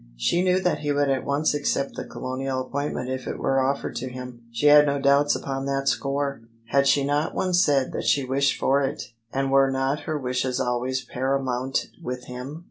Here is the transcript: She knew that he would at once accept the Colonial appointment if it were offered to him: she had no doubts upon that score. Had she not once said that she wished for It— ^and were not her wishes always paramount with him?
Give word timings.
She 0.17 0.43
knew 0.43 0.59
that 0.59 0.79
he 0.79 0.91
would 0.91 1.11
at 1.11 1.25
once 1.25 1.53
accept 1.53 1.93
the 1.95 2.03
Colonial 2.03 2.61
appointment 2.61 3.07
if 3.11 3.27
it 3.27 3.37
were 3.37 3.59
offered 3.59 3.95
to 3.97 4.09
him: 4.09 4.41
she 4.51 4.65
had 4.65 4.87
no 4.87 4.99
doubts 4.99 5.35
upon 5.35 5.67
that 5.67 5.87
score. 5.87 6.41
Had 6.69 6.87
she 6.87 7.03
not 7.05 7.35
once 7.35 7.61
said 7.61 7.91
that 7.91 8.05
she 8.07 8.23
wished 8.25 8.57
for 8.59 8.81
It— 8.81 9.13
^and 9.31 9.51
were 9.51 9.69
not 9.69 10.05
her 10.09 10.17
wishes 10.17 10.59
always 10.59 11.01
paramount 11.05 11.89
with 12.01 12.25
him? 12.25 12.59